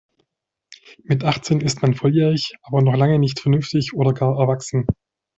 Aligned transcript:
Mit 1.03 1.23
achtzehn 1.23 1.61
ist 1.61 1.83
man 1.83 1.93
volljährig, 1.93 2.55
aber 2.63 2.81
noch 2.81 2.95
lange 2.95 3.19
nicht 3.19 3.39
vernünftig 3.39 3.93
oder 3.93 4.13
gar 4.15 4.35
erwachsen. 4.39 4.87